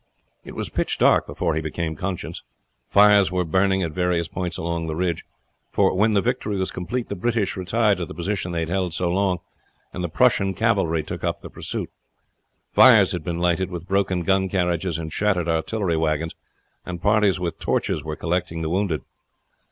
[0.43, 2.41] It was pitch dark before he became conscious.
[2.87, 5.23] Fires were burning at various points along the ridge;
[5.69, 8.95] for when the victory was complete the British retired to the position they had held
[8.95, 9.41] so long,
[9.93, 11.91] and the Prussian cavalry took up the pursuit.
[12.71, 16.33] Fires had been lighted with broken gun carriages and shattered artillery wagons,
[16.83, 19.01] and parties with torches were collecting the wounded.